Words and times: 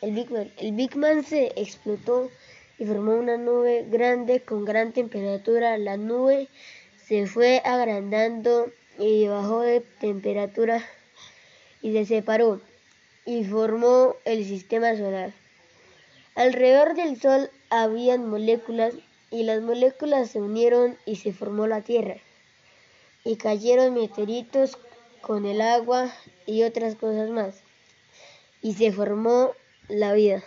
el 0.00 0.12
Big 0.12 0.30
Bang. 0.30 0.48
El 0.58 0.72
Big 0.72 0.92
se 1.26 1.52
explotó 1.56 2.30
y 2.78 2.84
formó 2.86 3.12
una 3.12 3.36
nube 3.36 3.86
grande 3.88 4.40
con 4.40 4.64
gran 4.64 4.92
temperatura. 4.92 5.76
La 5.78 5.96
nube 5.96 6.48
se 7.06 7.26
fue 7.26 7.60
agrandando 7.64 8.70
y 8.98 9.26
bajó 9.26 9.60
de 9.60 9.80
temperatura 10.00 10.82
y 11.82 11.92
se 11.92 12.06
separó 12.06 12.60
y 13.26 13.44
formó 13.44 14.16
el 14.24 14.44
sistema 14.44 14.96
solar. 14.96 15.32
Alrededor 16.34 16.94
del 16.94 17.20
Sol 17.20 17.50
habían 17.68 18.28
moléculas 18.28 18.94
y 19.30 19.42
las 19.44 19.60
moléculas 19.62 20.30
se 20.30 20.40
unieron 20.40 20.96
y 21.06 21.16
se 21.16 21.32
formó 21.32 21.66
la 21.66 21.82
Tierra. 21.82 22.16
Y 23.24 23.36
cayeron 23.36 23.94
meteoritos 23.94 24.78
con 25.20 25.44
el 25.44 25.60
agua 25.60 26.10
y 26.46 26.62
otras 26.62 26.94
cosas 26.94 27.28
más. 27.30 27.60
Y 28.62 28.74
se 28.74 28.92
formó 28.92 29.52
la 29.90 30.12
vida. 30.14 30.38